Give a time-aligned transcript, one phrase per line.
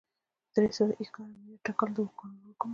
[0.51, 2.69] د درې سوه ایکره معیار ټاکل د قانون حکم و.